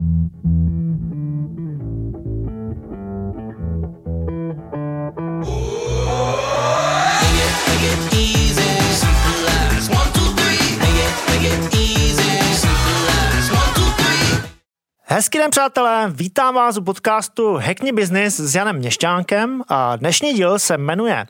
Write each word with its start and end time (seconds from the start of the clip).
Hezký 0.00 0.08
den, 15.38 15.50
přátelé, 15.50 16.12
vítám 16.14 16.54
vás 16.54 16.76
u 16.76 16.82
podcastu 16.82 17.56
Hackney 17.56 17.92
Business 17.92 18.40
s 18.40 18.54
Janem 18.54 18.76
Měšťánkem 18.76 19.62
a 19.68 19.96
dnešní 19.96 20.32
díl 20.32 20.58
se 20.58 20.78
jmenuje 20.78 21.26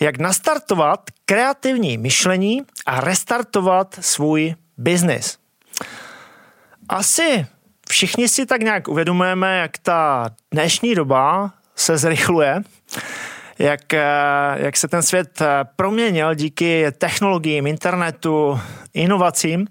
Jak 0.00 0.18
nastartovat 0.18 1.00
kreativní 1.24 1.98
myšlení 1.98 2.62
a 2.86 3.00
restartovat 3.00 3.98
svůj 4.00 4.54
biznis. 4.78 5.38
Asi 6.88 7.46
všichni 7.94 8.28
si 8.28 8.46
tak 8.46 8.62
nějak 8.62 8.88
uvědomujeme, 8.88 9.58
jak 9.58 9.78
ta 9.78 10.30
dnešní 10.52 10.94
doba 10.94 11.52
se 11.76 11.98
zrychluje, 11.98 12.62
jak, 13.58 13.94
eh, 13.94 14.02
jak 14.56 14.76
se 14.76 14.88
ten 14.88 15.02
svět 15.02 15.40
eh, 15.40 15.46
proměnil 15.76 16.34
díky 16.34 16.86
technologiím, 16.98 17.66
internetu, 17.66 18.60
inovacím. 18.94 19.66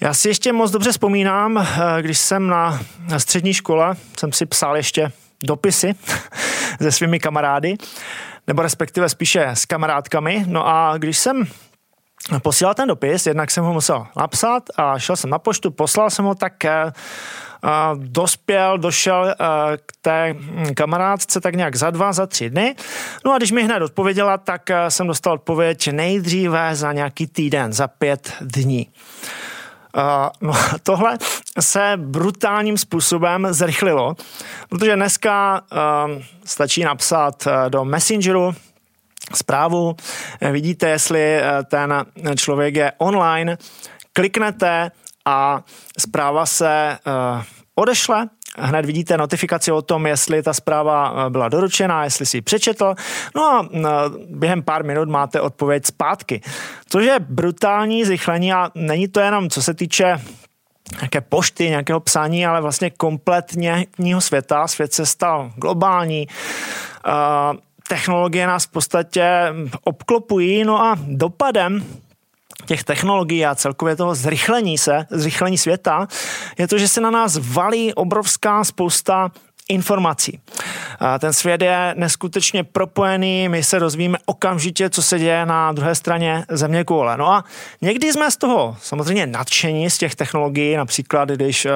Já 0.00 0.14
si 0.14 0.28
ještě 0.28 0.52
moc 0.52 0.70
dobře 0.70 0.92
vzpomínám, 0.92 1.58
eh, 1.58 2.02
když 2.02 2.18
jsem 2.18 2.46
na, 2.46 2.80
na 3.08 3.18
střední 3.18 3.54
škole, 3.54 3.96
jsem 4.18 4.32
si 4.32 4.46
psal 4.46 4.76
ještě 4.76 5.12
dopisy 5.44 5.94
se 6.82 6.92
svými 6.92 7.20
kamarády, 7.20 7.76
nebo 8.46 8.62
respektive 8.62 9.08
spíše 9.08 9.46
s 9.48 9.64
kamarádkami. 9.64 10.44
No 10.46 10.68
a 10.68 10.98
když 10.98 11.18
jsem 11.18 11.46
posílal 12.38 12.74
ten 12.74 12.88
dopis, 12.88 13.26
jednak 13.26 13.50
jsem 13.50 13.64
ho 13.64 13.72
musel 13.72 14.06
napsat 14.16 14.62
a 14.76 14.98
šel 14.98 15.16
jsem 15.16 15.30
na 15.30 15.38
poštu, 15.38 15.70
poslal 15.70 16.10
jsem 16.10 16.24
ho, 16.24 16.34
tak 16.34 16.64
eh, 16.64 16.92
dospěl, 17.94 18.78
došel 18.78 19.28
eh, 19.28 19.34
k 19.86 19.92
té 20.00 20.34
kamarádce 20.74 21.40
tak 21.40 21.54
nějak 21.54 21.76
za 21.76 21.90
dva, 21.90 22.12
za 22.12 22.26
tři 22.26 22.50
dny. 22.50 22.76
No 23.24 23.32
a 23.32 23.38
když 23.38 23.52
mi 23.52 23.62
hned 23.62 23.82
odpověděla, 23.82 24.38
tak 24.38 24.62
jsem 24.88 25.06
dostal 25.06 25.32
odpověď 25.32 25.88
nejdříve 25.92 26.76
za 26.76 26.92
nějaký 26.92 27.26
týden, 27.26 27.72
za 27.72 27.88
pět 27.88 28.32
dní. 28.40 28.88
Uh, 29.96 30.02
no 30.40 30.52
tohle 30.82 31.18
se 31.60 31.92
brutálním 31.96 32.78
způsobem 32.78 33.46
zrychlilo, 33.50 34.14
protože 34.68 34.96
dneska 34.96 35.62
stačí 36.44 36.84
napsat 36.84 37.48
do 37.68 37.84
Messengeru 37.84 38.54
zprávu, 39.34 39.96
vidíte, 40.52 40.88
jestli 40.88 41.40
ten 41.68 42.04
člověk 42.36 42.74
je 42.74 42.92
online, 42.98 43.58
kliknete 44.12 44.90
a 45.24 45.62
zpráva 45.98 46.46
se 46.46 46.98
odešle 47.74 48.28
hned 48.58 48.86
vidíte 48.86 49.16
notifikaci 49.16 49.72
o 49.72 49.82
tom, 49.82 50.06
jestli 50.06 50.42
ta 50.42 50.52
zpráva 50.52 51.14
eh, 51.26 51.30
byla 51.30 51.48
doručená, 51.48 52.04
jestli 52.04 52.26
si 52.26 52.36
ji 52.36 52.40
přečetl. 52.40 52.94
No 53.36 53.44
a 53.44 53.68
eh, 53.74 53.80
během 54.28 54.62
pár 54.62 54.84
minut 54.84 55.08
máte 55.08 55.40
odpověď 55.40 55.86
zpátky. 55.86 56.40
Což 56.88 57.04
je 57.04 57.20
brutální 57.20 58.04
zrychlení 58.04 58.52
a 58.52 58.70
není 58.74 59.08
to 59.08 59.20
jenom 59.20 59.50
co 59.50 59.62
se 59.62 59.74
týče 59.74 60.20
nějaké 61.00 61.20
pošty, 61.20 61.68
nějakého 61.68 62.00
psání, 62.00 62.46
ale 62.46 62.60
vlastně 62.60 62.90
kompletního 62.90 64.20
světa. 64.20 64.66
Svět 64.66 64.92
se 64.92 65.06
stal 65.06 65.50
globální. 65.56 66.28
Eh, 67.06 67.10
technologie 67.90 68.46
nás 68.46 68.64
v 68.64 68.70
podstatě 68.70 69.26
obklopují, 69.84 70.64
no 70.64 70.82
a 70.82 70.98
dopadem 71.06 71.84
těch 72.66 72.84
technologií 72.84 73.46
a 73.46 73.54
celkově 73.54 73.96
toho 73.96 74.14
zrychlení 74.14 74.78
se, 74.78 75.06
zrychlení 75.10 75.58
světa, 75.58 76.06
je 76.58 76.68
to, 76.68 76.78
že 76.78 76.88
se 76.88 77.00
na 77.00 77.10
nás 77.10 77.38
valí 77.42 77.94
obrovská 77.94 78.64
spousta 78.64 79.30
informací. 79.68 80.40
Ten 81.18 81.32
svět 81.32 81.62
je 81.62 81.94
neskutečně 81.96 82.64
propojený, 82.64 83.48
my 83.48 83.62
se 83.62 83.78
rozvíme 83.78 84.18
okamžitě, 84.26 84.90
co 84.90 85.02
se 85.02 85.18
děje 85.18 85.46
na 85.46 85.72
druhé 85.72 85.94
straně 85.94 86.44
země 86.50 86.84
koule. 86.84 87.16
No 87.16 87.32
a 87.32 87.44
někdy 87.80 88.12
jsme 88.12 88.30
z 88.30 88.36
toho 88.36 88.76
samozřejmě 88.82 89.26
nadšení 89.26 89.90
z 89.90 89.98
těch 89.98 90.14
technologií, 90.14 90.76
například 90.76 91.28
když 91.28 91.66
eh, 91.66 91.70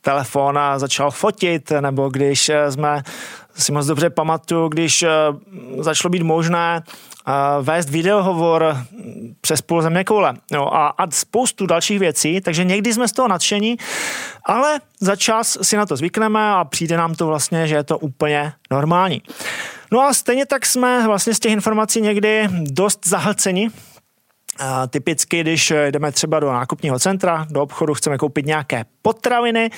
telefon 0.00 0.58
eh, 0.58 0.78
začal 0.78 1.10
fotit, 1.10 1.72
nebo 1.80 2.08
když 2.08 2.48
eh, 2.48 2.72
jsme 2.72 3.02
si 3.56 3.72
moc 3.72 3.86
dobře 3.86 4.10
pamatuju, 4.10 4.68
když 4.68 5.04
začalo 5.78 6.10
být 6.10 6.22
možné 6.22 6.82
vést 7.60 7.90
videohovor 7.90 8.76
přes 9.40 9.62
půl 9.62 9.82
země 9.82 10.04
koule 10.04 10.34
jo, 10.52 10.66
a, 10.72 10.86
a 10.88 11.10
spoustu 11.10 11.66
dalších 11.66 11.98
věcí, 11.98 12.40
takže 12.40 12.64
někdy 12.64 12.94
jsme 12.94 13.08
z 13.08 13.12
toho 13.12 13.28
nadšení, 13.28 13.76
ale 14.44 14.80
za 15.00 15.16
čas 15.16 15.58
si 15.62 15.76
na 15.76 15.86
to 15.86 15.96
zvykneme 15.96 16.50
a 16.50 16.64
přijde 16.64 16.96
nám 16.96 17.14
to 17.14 17.26
vlastně, 17.26 17.66
že 17.66 17.74
je 17.74 17.84
to 17.84 17.98
úplně 17.98 18.52
normální. 18.70 19.22
No 19.92 20.00
a 20.00 20.14
stejně 20.14 20.46
tak 20.46 20.66
jsme 20.66 21.06
vlastně 21.06 21.34
z 21.34 21.40
těch 21.40 21.52
informací 21.52 22.00
někdy 22.00 22.48
dost 22.50 23.06
zahlceni, 23.06 23.70
Typicky, 24.88 25.40
když 25.40 25.72
jdeme 25.90 26.12
třeba 26.12 26.40
do 26.40 26.52
nákupního 26.52 26.98
centra, 26.98 27.46
do 27.50 27.62
obchodu, 27.62 27.94
chceme 27.94 28.18
koupit 28.18 28.46
nějaké 28.46 28.84
potraviny, 29.02 29.70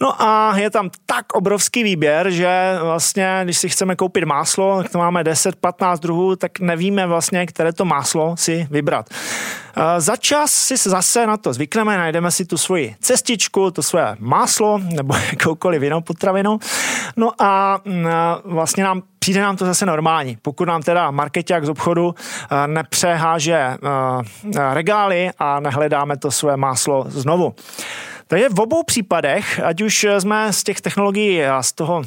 no 0.00 0.22
a 0.22 0.56
je 0.56 0.70
tam 0.70 0.90
tak 1.06 1.32
obrovský 1.32 1.82
výběr, 1.82 2.30
že 2.30 2.78
vlastně, 2.82 3.40
když 3.44 3.58
si 3.58 3.68
chceme 3.68 3.96
koupit 3.96 4.24
máslo, 4.24 4.82
tak 4.82 4.92
to 4.92 4.98
máme 4.98 5.22
10-15 5.22 5.98
druhů, 5.98 6.36
tak 6.36 6.60
nevíme 6.60 7.06
vlastně, 7.06 7.46
které 7.46 7.72
to 7.72 7.84
máslo 7.84 8.36
si 8.36 8.66
vybrat. 8.70 9.10
Za 9.98 10.16
čas 10.16 10.52
si 10.52 10.76
zase 10.76 11.26
na 11.26 11.36
to 11.36 11.52
zvykneme, 11.52 11.96
najdeme 11.96 12.30
si 12.30 12.44
tu 12.44 12.58
svoji 12.58 12.96
cestičku, 13.00 13.70
to 13.70 13.82
svoje 13.82 14.16
máslo 14.18 14.78
nebo 14.78 15.14
jakoukoliv 15.30 15.82
jinou 15.82 16.00
potravinu, 16.00 16.58
no 17.16 17.30
a 17.38 17.80
vlastně 18.44 18.84
nám 18.84 19.02
přijde 19.26 19.40
nám 19.40 19.56
to 19.56 19.66
zase 19.66 19.86
normální. 19.86 20.38
Pokud 20.42 20.68
nám 20.68 20.82
teda 20.82 21.10
marketák 21.10 21.66
z 21.66 21.68
obchodu 21.68 22.14
eh, 22.14 22.66
nepřeháže 22.66 23.54
eh, 23.54 24.74
regály 24.74 25.30
a 25.38 25.60
nehledáme 25.60 26.16
to 26.16 26.30
své 26.30 26.56
máslo 26.56 27.04
znovu. 27.08 27.54
Takže 28.26 28.48
v 28.48 28.60
obou 28.60 28.82
případech, 28.82 29.60
ať 29.64 29.82
už 29.82 30.06
jsme 30.18 30.52
z 30.52 30.64
těch 30.64 30.80
technologií 30.80 31.44
a 31.44 31.62
z 31.62 31.72
toho 31.72 32.02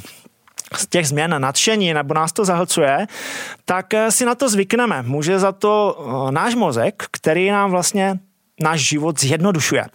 z 0.76 0.88
těch 0.88 1.08
změn 1.08 1.36
nadšení 1.42 1.94
nebo 1.94 2.14
nás 2.14 2.32
to 2.32 2.46
zahlcuje, 2.46 3.08
tak 3.66 3.94
eh, 3.94 4.12
si 4.12 4.26
na 4.26 4.36
to 4.36 4.50
zvykneme. 4.50 5.04
Může 5.04 5.40
za 5.40 5.52
to 5.52 6.00
náš 6.32 6.56
mozek, 6.56 7.04
který 7.12 7.52
nám 7.52 7.72
vlastně 7.72 8.20
náš 8.60 8.80
život 8.80 9.20
zjednodušuje. 9.20 9.86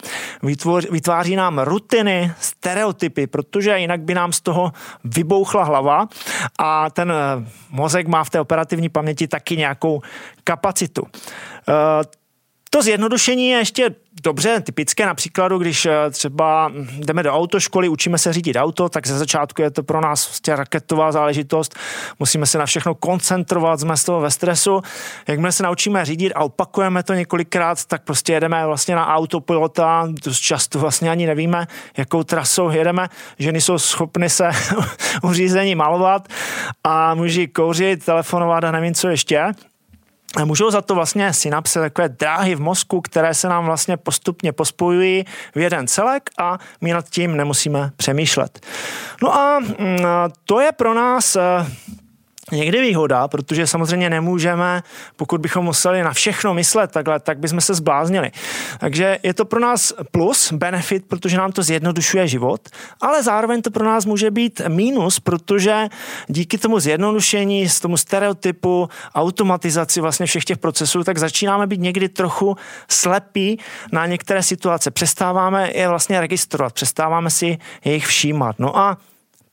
Vytváří 0.91 1.35
nám 1.35 1.59
rutiny, 1.59 2.31
stereotypy, 2.39 3.27
protože 3.27 3.79
jinak 3.79 4.01
by 4.01 4.13
nám 4.13 4.33
z 4.33 4.41
toho 4.41 4.71
vybouchla 5.03 5.63
hlava 5.63 6.07
a 6.59 6.89
ten 6.89 7.11
eh, 7.11 7.49
mozek 7.69 8.07
má 8.07 8.23
v 8.23 8.29
té 8.29 8.39
operativní 8.39 8.89
paměti 8.89 9.27
taky 9.27 9.57
nějakou 9.57 10.01
kapacitu. 10.43 11.03
To 12.75 12.81
zjednodušení 12.81 13.49
je 13.49 13.57
ještě 13.57 13.95
dobře 14.23 14.61
typické 14.61 15.05
na 15.05 15.13
příkladu, 15.13 15.57
když 15.57 15.85
eh, 15.85 16.11
třeba 16.11 16.71
jdeme 16.97 17.23
do 17.23 17.33
autoškoly, 17.33 17.89
učíme 17.89 18.17
se 18.17 18.33
řídit 18.33 18.55
auto, 18.55 18.89
tak 18.89 19.07
ze 19.07 19.17
začátku 19.17 19.61
je 19.61 19.71
to 19.71 19.83
pro 19.83 20.01
nás 20.01 20.27
vlastně 20.27 20.55
raketová 20.55 21.11
záležitost. 21.11 21.75
Musíme 22.19 22.45
se 22.45 22.57
na 22.57 22.65
všechno 22.65 22.95
koncentrovat, 22.95 23.79
jsme 23.79 23.97
z 23.97 24.03
toho 24.03 24.21
ve 24.21 24.31
stresu. 24.31 24.81
Jakmile 25.27 25.51
se 25.51 25.63
naučíme 25.63 26.05
řídit 26.05 26.33
a 26.33 26.43
opakujeme 26.43 27.03
to 27.03 27.13
několikrát, 27.13 27.85
tak 27.85 28.03
prostě 28.03 28.33
jedeme 28.33 28.65
vlastně 28.65 28.95
na 28.95 29.07
autopilota, 29.07 30.07
dost 30.25 30.39
často 30.39 30.79
vlastně 30.79 31.09
ani 31.09 31.27
nevíme, 31.27 31.67
jakou 31.97 32.23
trasou 32.23 32.69
jedeme. 32.69 33.09
Ženy 33.39 33.61
jsou 33.61 33.77
schopny 33.77 34.29
se 34.29 34.49
u 35.23 35.33
řízení 35.33 35.75
malovat 35.75 36.27
a 36.83 37.15
muži 37.15 37.47
kouřit, 37.47 38.05
telefonovat 38.05 38.63
a 38.63 38.71
nevím 38.71 38.93
co 38.93 39.07
ještě. 39.07 39.53
Můžou 40.43 40.71
za 40.71 40.81
to 40.81 40.95
vlastně 40.95 41.33
synapse, 41.33 41.79
takové 41.79 42.09
dráhy 42.09 42.55
v 42.55 42.61
mozku, 42.61 43.01
které 43.01 43.33
se 43.33 43.47
nám 43.49 43.65
vlastně 43.65 43.97
postupně 43.97 44.51
pospojují 44.51 45.25
v 45.55 45.59
jeden 45.59 45.87
celek 45.87 46.29
a 46.37 46.57
my 46.81 46.93
nad 46.93 47.09
tím 47.09 47.37
nemusíme 47.37 47.91
přemýšlet. 47.97 48.65
No 49.23 49.35
a 49.35 49.59
mm, 49.59 49.75
to 50.45 50.59
je 50.59 50.71
pro 50.71 50.93
nás 50.93 51.35
eh, 51.35 51.41
někdy 52.51 52.81
výhoda, 52.81 53.27
protože 53.27 53.67
samozřejmě 53.67 54.09
nemůžeme, 54.09 54.83
pokud 55.15 55.41
bychom 55.41 55.65
museli 55.65 56.03
na 56.03 56.13
všechno 56.13 56.53
myslet 56.53 56.91
takhle, 56.91 57.19
tak 57.19 57.39
bychom 57.39 57.61
se 57.61 57.73
zbláznili. 57.73 58.31
Takže 58.79 59.17
je 59.23 59.33
to 59.33 59.45
pro 59.45 59.59
nás 59.59 59.93
plus, 60.11 60.53
benefit, 60.53 61.05
protože 61.07 61.37
nám 61.37 61.51
to 61.51 61.63
zjednodušuje 61.63 62.27
život, 62.27 62.69
ale 63.01 63.23
zároveň 63.23 63.61
to 63.61 63.71
pro 63.71 63.85
nás 63.85 64.05
může 64.05 64.31
být 64.31 64.61
mínus, 64.67 65.19
protože 65.19 65.87
díky 66.27 66.57
tomu 66.57 66.79
zjednodušení, 66.79 67.69
z 67.69 67.79
tomu 67.79 67.97
stereotypu, 67.97 68.89
automatizaci 69.15 70.01
vlastně 70.01 70.25
všech 70.25 70.45
těch 70.45 70.57
procesů, 70.57 71.03
tak 71.03 71.17
začínáme 71.17 71.67
být 71.67 71.79
někdy 71.79 72.09
trochu 72.09 72.57
slepí 72.89 73.59
na 73.91 74.05
některé 74.05 74.43
situace. 74.43 74.91
Přestáváme 74.91 75.71
je 75.73 75.87
vlastně 75.87 76.21
registrovat, 76.21 76.73
přestáváme 76.73 77.29
si 77.29 77.57
jejich 77.85 78.05
všímat. 78.05 78.55
No 78.59 78.77
a 78.77 78.97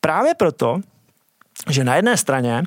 právě 0.01 0.35
proto 0.35 0.81
že 1.71 1.85
na 1.85 1.97
jedné 1.97 2.17
straně 2.17 2.63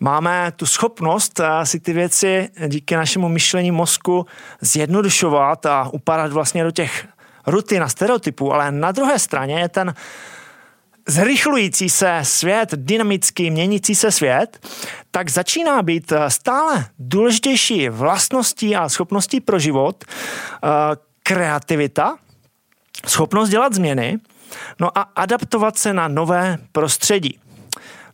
máme 0.00 0.52
tu 0.56 0.66
schopnost 0.66 1.40
eh, 1.40 1.66
si 1.66 1.80
ty 1.80 1.92
věci 1.92 2.48
díky 2.68 2.96
našemu 2.96 3.28
myšlení 3.28 3.70
mozku 3.70 4.26
zjednodušovat 4.60 5.66
a 5.66 5.88
upadat 5.92 6.32
vlastně 6.32 6.64
do 6.64 6.70
těch 6.70 7.06
rutin 7.46 7.82
a 7.82 7.88
stereotypů, 7.88 8.52
ale 8.52 8.72
na 8.72 8.92
druhé 8.92 9.18
straně 9.18 9.60
je 9.60 9.68
ten 9.68 9.94
zrychlující 11.08 11.90
se 11.90 12.18
svět, 12.22 12.68
dynamický, 12.74 13.50
měnící 13.50 13.94
se 13.94 14.10
svět, 14.10 14.66
tak 15.10 15.30
začíná 15.30 15.82
být 15.82 16.12
stále 16.28 16.86
důležitější 16.98 17.88
vlastností 17.88 18.76
a 18.76 18.88
schopností 18.88 19.40
pro 19.40 19.58
život 19.58 20.04
eh, 20.04 20.68
kreativita, 21.22 22.16
schopnost 23.06 23.48
dělat 23.48 23.72
změny, 23.72 24.18
no 24.80 24.98
a 24.98 25.00
adaptovat 25.00 25.78
se 25.78 25.92
na 25.92 26.08
nové 26.08 26.58
prostředí. 26.72 27.38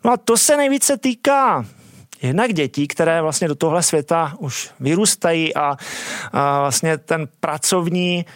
No 0.09 0.15
a 0.15 0.17
to 0.17 0.37
se 0.37 0.57
nejvíce 0.57 0.99
týká 0.99 1.65
jednak 2.23 2.53
dětí, 2.53 2.89
které 2.89 3.23
vlastně 3.23 3.49
do 3.49 3.55
tohle 3.55 3.83
světa 3.83 4.35
už 4.39 4.71
vyrůstají 4.81 5.55
a, 5.55 5.77
a 6.33 6.61
vlastně 6.61 6.99
ten 6.99 7.29
pracovní 7.41 8.27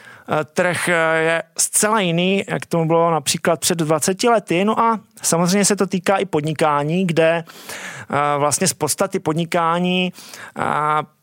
trh 0.54 0.88
eh, 0.88 1.18
je 1.18 1.42
zcela 1.58 2.00
jiný, 2.00 2.44
jak 2.48 2.66
tomu 2.66 2.86
bylo 2.86 3.10
například 3.10 3.60
před 3.60 3.78
20 3.78 4.24
lety. 4.24 4.64
No 4.64 4.80
a 4.80 5.00
samozřejmě 5.22 5.64
se 5.64 5.76
to 5.76 5.86
týká 5.86 6.16
i 6.16 6.24
podnikání, 6.24 7.06
kde 7.06 7.44
eh, 7.44 8.38
vlastně 8.38 8.68
z 8.68 8.72
podstaty 8.72 9.18
podnikání 9.20 10.12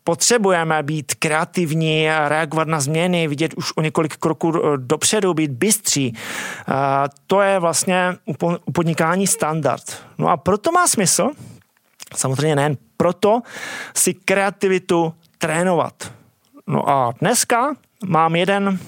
potřebujeme 0.04 0.82
být 0.82 1.14
kreativní, 1.14 2.08
reagovat 2.28 2.68
na 2.68 2.80
změny, 2.80 3.28
vidět 3.28 3.54
už 3.54 3.72
o 3.76 3.80
několik 3.80 4.16
kroků 4.16 4.52
dopředu, 4.76 5.34
být 5.34 5.50
bystří. 5.50 6.14
To 7.26 7.40
je 7.40 7.58
vlastně 7.58 8.16
u 8.24 8.72
podnikání 8.72 9.26
standard. 9.26 9.82
No 10.18 10.28
a 10.28 10.36
proto 10.36 10.72
má 10.72 10.86
smysl, 10.86 11.30
samozřejmě 12.16 12.56
nejen 12.56 12.76
proto, 12.96 13.40
si 13.96 14.14
kreativitu 14.14 15.14
trénovat. 15.38 16.12
No 16.66 16.88
a 16.88 17.12
dneska 17.20 17.74
mám 18.06 18.36
jeden 18.36 18.78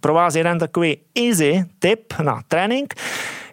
pro 0.00 0.14
vás 0.14 0.34
jeden 0.34 0.58
takový 0.58 0.96
easy 1.14 1.64
tip 1.78 2.12
na 2.22 2.42
trénink, 2.48 2.94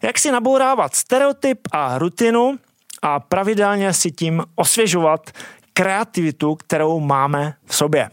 jak 0.01 0.19
si 0.19 0.31
nabourávat 0.31 0.95
stereotyp 0.95 1.59
a 1.71 1.97
rutinu 1.97 2.59
a 3.01 3.19
pravidelně 3.19 3.93
si 3.93 4.11
tím 4.11 4.43
osvěžovat 4.55 5.31
kreativitu, 5.73 6.55
kterou 6.55 6.99
máme 6.99 7.53
v 7.65 7.75
sobě. 7.75 8.09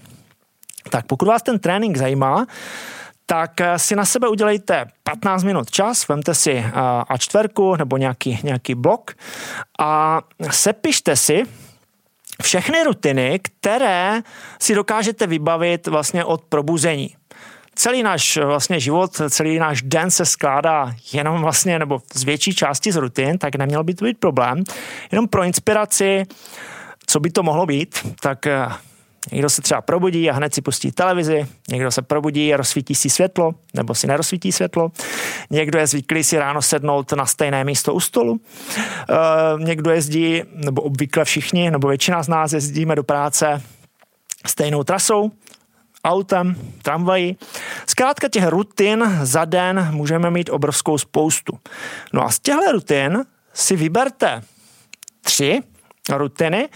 Tak 0.91 1.07
pokud 1.07 1.29
vás 1.29 1.43
ten 1.43 1.59
trénink 1.59 1.97
zajímá, 1.97 2.47
tak 3.27 3.51
si 3.77 3.97
na 3.97 4.05
sebe 4.05 4.29
udělejte 4.29 4.87
15 5.03 5.45
minut 5.45 5.71
čas, 5.71 6.09
vemte 6.09 6.35
si 6.35 6.65
A4 7.11 7.77
nebo 7.79 7.97
nějaký, 7.97 8.39
nějaký 8.43 8.75
blok 8.75 9.11
a 9.79 10.23
sepište 10.51 11.17
si 11.17 11.43
všechny 12.47 12.85
rutiny, 12.85 13.41
které 13.43 14.23
si 14.61 14.75
dokážete 14.75 15.27
vybavit 15.27 15.87
vlastně 15.87 16.25
od 16.25 16.45
probuzení. 16.45 17.17
Celý 17.75 18.03
náš 18.03 18.37
vlastně 18.37 18.81
život, 18.81 19.21
celý 19.31 19.59
náš 19.59 19.83
den 19.83 20.11
se 20.11 20.27
skládá 20.27 20.95
jenom 21.13 21.41
vlastně, 21.41 21.79
nebo 21.79 22.03
z 22.15 22.25
větší 22.25 22.55
části 22.55 22.93
z 22.93 22.97
rutin, 22.97 23.39
tak 23.39 23.55
neměl 23.55 23.85
by 23.85 23.95
to 23.95 24.05
být 24.05 24.19
problém. 24.19 24.65
Jenom 25.13 25.29
pro 25.29 25.45
inspiraci, 25.45 26.23
co 27.07 27.21
by 27.21 27.31
to 27.31 27.43
mohlo 27.43 27.67
být, 27.67 28.15
tak 28.21 28.47
eh, 28.47 28.69
Někdo 29.33 29.51
se 29.51 29.63
třeba 29.63 29.81
probudí 29.81 30.31
a 30.31 30.33
hned 30.33 30.55
si 30.55 30.63
pustí 30.63 30.93
televizi, 30.93 31.47
někdo 31.71 31.91
se 31.91 32.03
probudí 32.03 32.55
a 32.55 32.57
rozsvítí 32.57 32.95
si 32.95 33.11
světlo, 33.11 33.55
nebo 33.75 33.95
si 33.95 34.07
nerozsvítí 34.07 34.53
světlo. 34.53 34.91
Někdo 35.51 35.79
je 35.79 35.87
zvyklý 35.87 36.25
si 36.25 36.39
ráno 36.39 36.63
sednout 36.63 37.13
na 37.13 37.27
stejné 37.27 37.65
místo 37.65 37.95
u 37.95 38.01
stolu. 38.01 38.41
E, 38.41 39.65
někdo 39.65 39.91
jezdí, 39.91 40.43
nebo 40.55 40.83
obvykle 40.83 41.25
všichni, 41.25 41.71
nebo 41.71 41.89
většina 41.89 42.23
z 42.23 42.29
nás 42.29 42.53
jezdíme 42.53 42.97
do 42.97 43.05
práce 43.05 43.63
stejnou 44.47 44.85
trasou, 44.85 45.31
autem, 46.05 46.57
tramvají. 46.83 47.37
Zkrátka 47.87 48.29
těch 48.29 48.47
rutin 48.47 49.19
za 49.23 49.45
den 49.45 49.89
můžeme 49.91 50.31
mít 50.31 50.51
obrovskou 50.51 50.99
spoustu. 50.99 51.59
No 52.13 52.25
a 52.25 52.31
z 52.31 52.39
těchto 52.39 52.73
rutin 52.73 53.25
si 53.53 53.77
vyberte 53.77 54.43
tři 55.21 55.61
rutiny, 56.11 56.69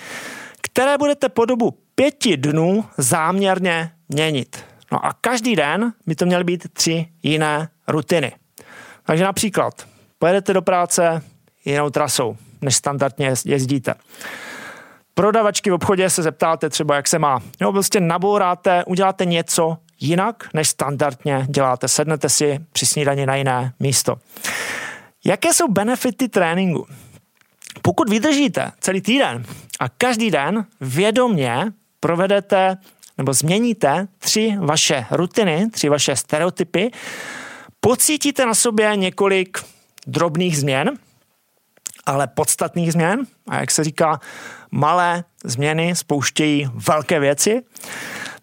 které 0.60 0.98
budete 0.98 1.28
po 1.28 1.44
dobu 1.44 1.78
pěti 2.00 2.36
dnů 2.36 2.84
záměrně 2.98 3.90
měnit. 4.08 4.64
No 4.92 5.06
a 5.06 5.12
každý 5.20 5.56
den 5.56 5.92
by 6.06 6.14
to 6.14 6.26
měly 6.26 6.44
být 6.44 6.72
tři 6.72 7.06
jiné 7.22 7.68
rutiny. 7.88 8.32
Takže 9.04 9.24
například 9.24 9.86
pojedete 10.18 10.52
do 10.52 10.62
práce 10.62 11.22
jinou 11.64 11.90
trasou, 11.90 12.36
než 12.60 12.76
standardně 12.76 13.34
jezdíte. 13.44 13.94
Prodavačky 15.14 15.70
v 15.70 15.74
obchodě 15.74 16.10
se 16.10 16.22
zeptáte 16.22 16.70
třeba, 16.70 16.96
jak 16.96 17.08
se 17.08 17.18
má. 17.18 17.40
Jo, 17.60 17.72
prostě 17.72 18.00
nabouráte, 18.00 18.84
uděláte 18.84 19.24
něco 19.24 19.76
jinak, 20.00 20.48
než 20.54 20.68
standardně 20.68 21.46
děláte. 21.48 21.88
Sednete 21.88 22.28
si 22.28 22.58
při 22.72 22.86
snídani 22.86 23.26
na 23.26 23.34
jiné 23.34 23.72
místo. 23.80 24.16
Jaké 25.24 25.54
jsou 25.54 25.68
benefity 25.68 26.28
tréninku? 26.28 26.86
Pokud 27.82 28.10
vydržíte 28.10 28.72
celý 28.80 29.00
týden 29.00 29.44
a 29.80 29.88
každý 29.88 30.30
den 30.30 30.66
vědomně 30.80 31.72
provedete 32.00 32.76
nebo 33.18 33.32
změníte 33.32 34.08
tři 34.18 34.56
vaše 34.58 35.06
rutiny, 35.10 35.70
tři 35.70 35.88
vaše 35.88 36.16
stereotypy, 36.16 36.90
pocítíte 37.80 38.46
na 38.46 38.54
sobě 38.54 38.96
několik 38.96 39.58
drobných 40.06 40.58
změn, 40.58 40.98
ale 42.06 42.26
podstatných 42.26 42.92
změn. 42.92 43.26
A 43.48 43.60
jak 43.60 43.70
se 43.70 43.84
říká, 43.84 44.20
malé 44.70 45.24
změny 45.44 45.96
spouštějí 45.96 46.68
velké 46.74 47.20
věci. 47.20 47.62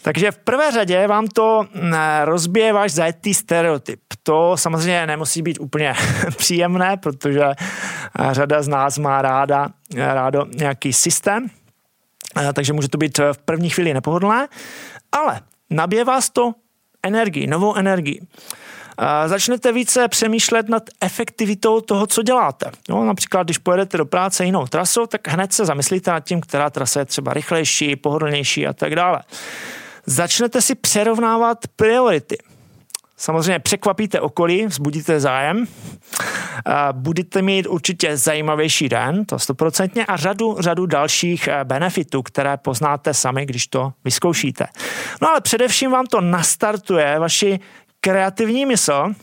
Takže 0.01 0.31
v 0.31 0.37
prvé 0.37 0.71
řadě 0.71 1.07
vám 1.07 1.27
to 1.27 1.65
mm, 1.73 1.93
rozbije 2.23 2.73
váš 2.73 2.91
zajetý 2.91 3.33
stereotyp. 3.33 3.99
To 4.23 4.57
samozřejmě 4.57 5.07
nemusí 5.07 5.41
být 5.41 5.59
úplně 5.59 5.93
příjemné, 6.37 6.97
protože 6.97 7.43
řada 8.31 8.61
z 8.61 8.67
nás 8.67 8.97
má 8.97 9.21
ráda, 9.21 9.69
rádo 9.95 10.45
nějaký 10.55 10.93
systém, 10.93 11.47
takže 12.53 12.73
může 12.73 12.87
to 12.87 12.97
být 12.97 13.17
v 13.17 13.37
první 13.45 13.69
chvíli 13.69 13.93
nepohodlné, 13.93 14.47
ale 15.11 15.41
nabije 15.69 16.03
vás 16.03 16.29
to 16.29 16.53
energii, 17.03 17.47
novou 17.47 17.75
energii. 17.75 18.21
Začnete 19.25 19.71
více 19.71 20.07
přemýšlet 20.07 20.69
nad 20.69 20.83
efektivitou 21.01 21.81
toho, 21.81 22.07
co 22.07 22.23
děláte. 22.23 22.71
No, 22.89 23.05
například, 23.05 23.43
když 23.43 23.57
pojedete 23.57 23.97
do 23.97 24.05
práce 24.05 24.45
jinou 24.45 24.67
trasou, 24.67 25.05
tak 25.05 25.27
hned 25.27 25.53
se 25.53 25.65
zamyslíte 25.65 26.11
nad 26.11 26.19
tím, 26.19 26.41
která 26.41 26.69
trasa 26.69 26.99
je 26.99 27.05
třeba 27.05 27.33
rychlejší, 27.33 27.95
pohodlnější 27.95 28.67
a 28.67 28.73
tak 28.73 28.95
dále. 28.95 29.23
Začnete 30.05 30.61
si 30.61 30.75
přerovnávat 30.75 31.57
priority. 31.75 32.37
Samozřejmě 33.17 33.59
překvapíte 33.59 34.21
okolí, 34.21 34.65
vzbudíte 34.65 35.19
zájem, 35.19 35.65
budete 36.91 37.41
mít 37.41 37.67
určitě 37.67 38.17
zajímavější 38.17 38.89
den, 38.89 39.25
to 39.25 39.39
stoprocentně, 39.39 40.05
a 40.05 40.17
řadu, 40.17 40.55
řadu 40.59 40.85
dalších 40.85 41.47
eh, 41.47 41.63
benefitů, 41.63 42.23
které 42.23 42.57
poznáte 42.57 43.13
sami, 43.13 43.45
když 43.45 43.67
to 43.67 43.93
vyzkoušíte. 44.03 44.67
No 45.21 45.29
ale 45.29 45.41
především 45.41 45.91
vám 45.91 46.05
to 46.05 46.21
nastartuje 46.21 47.19
vaši 47.19 47.59
kreativní 47.99 48.65
mysl, 48.65 49.13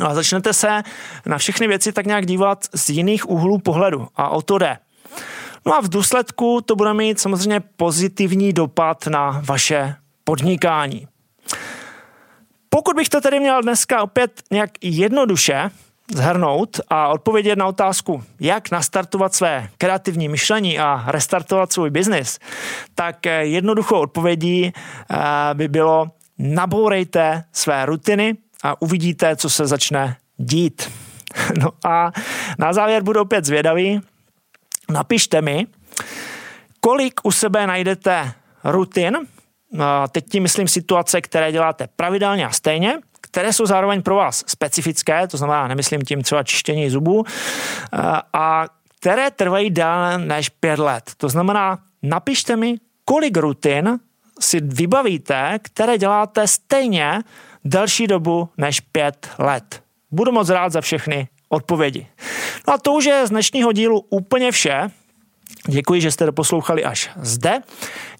a 0.00 0.14
začnete 0.14 0.52
se 0.52 0.82
na 1.26 1.38
všechny 1.38 1.68
věci 1.68 1.92
tak 1.92 2.06
nějak 2.06 2.26
dívat 2.26 2.64
z 2.74 2.90
jiných 2.90 3.30
úhlů 3.30 3.58
pohledu 3.58 4.08
a 4.16 4.28
o 4.28 4.42
to 4.42 4.58
jde. 4.58 4.78
No 5.66 5.74
a 5.74 5.80
v 5.80 5.88
důsledku 5.88 6.60
to 6.60 6.76
bude 6.76 6.94
mít 6.94 7.20
samozřejmě 7.20 7.60
pozitivní 7.60 8.52
dopad 8.52 9.06
na 9.06 9.42
vaše 9.44 9.94
podnikání. 10.24 11.06
Pokud 12.74 12.96
bych 12.96 13.08
to 13.08 13.20
tedy 13.20 13.40
měl 13.40 13.62
dneska 13.62 14.02
opět 14.02 14.42
nějak 14.50 14.70
jednoduše 14.82 15.70
zhrnout 16.14 16.80
a 16.88 17.08
odpovědět 17.08 17.56
na 17.56 17.66
otázku, 17.66 18.24
jak 18.40 18.70
nastartovat 18.70 19.34
své 19.34 19.68
kreativní 19.78 20.28
myšlení 20.28 20.78
a 20.78 21.04
restartovat 21.06 21.72
svůj 21.72 21.90
biznis, 21.90 22.38
tak 22.94 23.26
eh, 23.26 23.44
jednoduchou 23.44 23.98
odpovědí 23.98 24.72
eh, 24.74 25.16
by 25.54 25.68
bylo 25.68 26.10
nabourejte 26.38 27.44
své 27.52 27.86
rutiny 27.86 28.36
a 28.62 28.82
uvidíte, 28.82 29.36
co 29.36 29.50
se 29.50 29.66
začne 29.66 30.16
dít. 30.36 30.92
No 31.60 31.70
a 31.84 32.10
na 32.58 32.72
závěr 32.72 33.02
budu 33.02 33.20
opět 33.20 33.44
zvědavý. 33.44 34.00
Napište 34.90 35.42
mi, 35.42 35.66
kolik 36.80 37.20
u 37.22 37.32
sebe 37.32 37.66
najdete 37.66 38.32
rutin, 38.64 39.18
teď 40.12 40.24
tím 40.30 40.42
myslím 40.42 40.68
situace, 40.68 41.20
které 41.20 41.52
děláte 41.52 41.88
pravidelně 41.96 42.46
a 42.46 42.50
stejně, 42.50 42.98
které 43.20 43.52
jsou 43.52 43.66
zároveň 43.66 44.02
pro 44.02 44.14
vás 44.14 44.44
specifické, 44.46 45.28
to 45.28 45.36
znamená, 45.36 45.68
nemyslím 45.68 46.02
tím 46.02 46.22
třeba 46.22 46.42
čištění 46.42 46.90
zubů, 46.90 47.24
a 48.32 48.64
které 49.00 49.30
trvají 49.30 49.70
déle 49.70 50.18
než 50.18 50.48
pět 50.48 50.78
let. 50.78 51.12
To 51.16 51.28
znamená, 51.28 51.78
napište 52.02 52.56
mi, 52.56 52.74
kolik 53.04 53.36
rutin 53.36 53.98
si 54.40 54.60
vybavíte, 54.60 55.58
které 55.62 55.98
děláte 55.98 56.48
stejně 56.48 57.18
delší 57.64 58.06
dobu 58.06 58.48
než 58.56 58.80
pět 58.80 59.30
let. 59.38 59.82
Budu 60.10 60.32
moc 60.32 60.48
rád 60.48 60.72
za 60.72 60.80
všechny 60.80 61.28
odpovědi. 61.48 62.06
No 62.68 62.74
a 62.74 62.78
to 62.78 62.92
už 62.92 63.04
je 63.04 63.26
z 63.26 63.30
dnešního 63.30 63.72
dílu 63.72 64.06
úplně 64.10 64.52
vše. 64.52 64.90
Děkuji, 65.68 66.00
že 66.00 66.10
jste 66.10 66.26
doposlouchali 66.26 66.84
až 66.84 67.10
zde. 67.16 67.60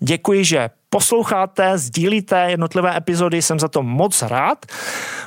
Děkuji, 0.01 0.45
že 0.45 0.71
posloucháte, 0.95 1.79
sdílíte 1.79 2.47
jednotlivé 2.51 2.97
epizody, 2.97 3.43
jsem 3.43 3.59
za 3.59 3.69
to 3.69 3.83
moc 3.83 4.23
rád. 4.23 4.67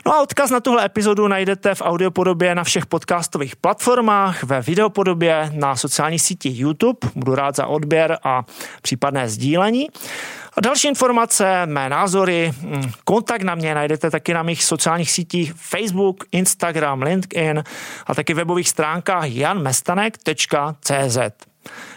No 0.06 0.16
a 0.16 0.22
odkaz 0.22 0.50
na 0.52 0.60
tuhle 0.60 0.86
epizodu 0.86 1.28
najdete 1.28 1.76
v 1.76 1.82
audiopodobě 1.82 2.56
na 2.56 2.64
všech 2.64 2.86
podcastových 2.86 3.56
platformách, 3.56 4.44
ve 4.44 4.62
videopodobě 4.62 5.52
na 5.54 5.76
sociálních 5.76 6.22
sítích 6.22 6.60
YouTube. 6.60 7.00
Budu 7.16 7.36
rád 7.36 7.56
za 7.56 7.68
odběr 7.68 8.18
a 8.24 8.44
případné 8.82 9.30
sdílení. 9.30 9.88
A 10.58 10.62
další 10.62 10.88
informace, 10.88 11.66
mé 11.66 11.90
názory, 11.90 12.54
hm, 12.62 12.92
kontakt 13.04 13.42
na 13.42 13.56
mě 13.56 13.76
najdete 13.76 14.12
taky 14.12 14.34
na 14.34 14.44
mých 14.44 14.64
sociálních 14.64 15.12
sítích 15.12 15.54
Facebook, 15.56 16.24
Instagram, 16.32 17.02
LinkedIn 17.02 17.64
a 18.08 18.16
taky 18.16 18.34
webových 18.34 18.70
stránkách 18.70 19.26
janmestanek.cz. 19.32 21.18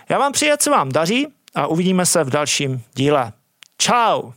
Já 0.08 0.18
vám 0.18 0.32
přeji, 0.32 0.52
co 0.58 0.70
vám 0.70 0.88
daří 0.88 1.26
a 1.54 1.66
uvidíme 1.66 2.06
se 2.06 2.24
v 2.24 2.30
dalším 2.30 2.82
díle. 2.94 3.32
Tchau! 3.80 4.34